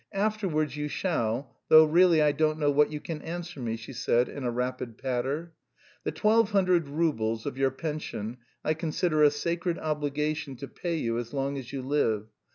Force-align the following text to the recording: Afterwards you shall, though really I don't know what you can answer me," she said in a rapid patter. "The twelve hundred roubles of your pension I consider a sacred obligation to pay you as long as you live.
Afterwards 0.15 0.75
you 0.77 0.87
shall, 0.87 1.53
though 1.67 1.85
really 1.85 2.23
I 2.23 2.31
don't 2.31 2.57
know 2.57 2.71
what 2.71 2.91
you 2.91 2.99
can 2.99 3.21
answer 3.21 3.59
me," 3.59 3.75
she 3.77 3.93
said 3.93 4.27
in 4.27 4.43
a 4.43 4.49
rapid 4.49 4.97
patter. 4.97 5.53
"The 6.05 6.11
twelve 6.11 6.49
hundred 6.49 6.87
roubles 6.89 7.45
of 7.45 7.55
your 7.55 7.69
pension 7.69 8.37
I 8.65 8.73
consider 8.73 9.21
a 9.21 9.29
sacred 9.29 9.77
obligation 9.77 10.55
to 10.55 10.67
pay 10.67 10.95
you 10.95 11.19
as 11.19 11.33
long 11.33 11.55
as 11.55 11.71
you 11.71 11.83
live. 11.83 12.29